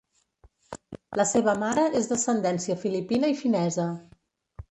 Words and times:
La 1.21 1.25
seva 1.31 1.53
mare 1.65 1.83
és 2.01 2.09
d'ascendència 2.11 2.79
filipina 2.85 3.31
i 3.35 3.39
finesa. 3.45 3.87